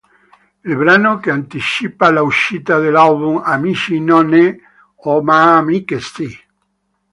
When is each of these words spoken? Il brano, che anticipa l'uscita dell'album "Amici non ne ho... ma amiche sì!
Il 0.65 0.75
brano, 0.77 1.19
che 1.19 1.29
anticipa 1.29 2.09
l'uscita 2.09 2.79
dell'album 2.79 3.37
"Amici 3.45 3.99
non 3.99 4.29
ne 4.29 4.59
ho... 4.95 5.21
ma 5.21 5.57
amiche 5.57 5.99
sì! 5.99 6.27